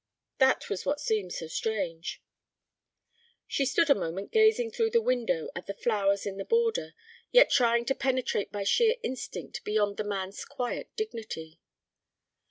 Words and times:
"That 0.39 0.67
was 0.67 0.83
what 0.83 0.99
seemed 0.99 1.31
so 1.31 1.45
strange." 1.45 2.23
She 3.45 3.67
stood 3.67 3.87
a 3.87 3.93
moment 3.93 4.31
gazing 4.31 4.71
through 4.71 4.89
the 4.89 4.99
window 4.99 5.51
at 5.55 5.67
the 5.67 5.75
flowers 5.75 6.25
in 6.25 6.37
the 6.37 6.43
border, 6.43 6.95
yet 7.29 7.51
trying 7.51 7.85
to 7.85 7.93
penetrate 7.93 8.51
by 8.51 8.63
sheer 8.63 8.95
instinct 9.03 9.63
beyond 9.63 9.97
the 9.97 10.03
man's 10.03 10.43
quiet 10.43 10.89
dignity. 10.95 11.59